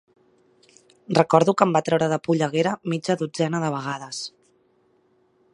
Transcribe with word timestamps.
Recordo 1.19 1.55
que 1.59 1.67
em 1.69 1.75
va 1.77 1.83
treure 1.91 2.09
de 2.15 2.19
polleguera 2.29 2.73
mitja 2.95 3.19
dotzena 3.23 3.63
de 3.67 3.73
vegades. 3.79 4.27